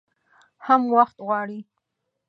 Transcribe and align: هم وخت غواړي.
هم 0.65 0.81
وخت 0.95 1.17
غواړي. 1.27 1.59